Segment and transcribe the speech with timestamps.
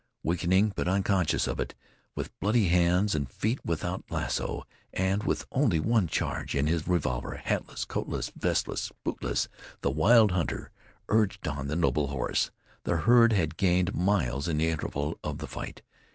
[0.23, 1.75] Weakening, but unconscious of it,
[2.15, 7.35] with bloody hands and feet, without lasso, and with only one charge in his revolver,
[7.35, 9.47] hatless, coatless, vestless, bootless,
[9.81, 10.71] the wild hunter
[11.07, 12.49] urged on the noble horse.
[12.83, 15.83] The herd had gained miles in the interval of the fight.